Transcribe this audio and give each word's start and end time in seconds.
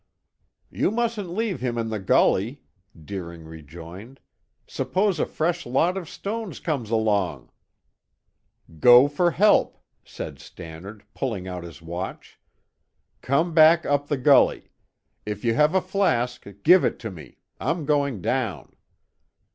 "You 0.71 0.89
mustn't 0.89 1.29
leave 1.29 1.61
him 1.61 1.77
in 1.77 1.89
the 1.89 1.99
gully," 1.99 2.63
Deering 2.99 3.43
rejoined. 3.45 4.19
"Suppose 4.65 5.19
a 5.19 5.27
fresh 5.27 5.63
lot 5.63 5.95
of 5.95 6.09
stones 6.09 6.59
comes 6.59 6.89
along?" 6.89 7.51
"Go 8.79 9.07
for 9.07 9.29
help," 9.29 9.77
said 10.03 10.39
Stannard, 10.39 11.03
pulling 11.13 11.47
out 11.47 11.63
his 11.63 11.83
watch. 11.83 12.39
"Come 13.21 13.53
back 13.53 13.85
up 13.85 14.07
the 14.07 14.17
gully. 14.17 14.71
If 15.23 15.45
you 15.45 15.53
have 15.53 15.75
a 15.75 15.81
flask, 15.81 16.47
give 16.63 16.83
it 16.83 16.97
to 16.97 17.11
me. 17.11 17.37
I'm 17.59 17.85
going 17.85 18.23
down." 18.23 18.75